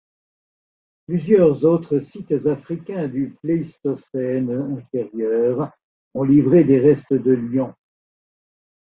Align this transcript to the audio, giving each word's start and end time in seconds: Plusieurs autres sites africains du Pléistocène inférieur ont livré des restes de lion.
Plusieurs 1.05 1.63
autres 1.63 1.99
sites 1.99 2.47
africains 2.47 3.07
du 3.07 3.35
Pléistocène 3.43 4.49
inférieur 4.49 5.71
ont 6.15 6.23
livré 6.23 6.63
des 6.63 6.79
restes 6.79 7.13
de 7.13 7.33
lion. 7.33 7.75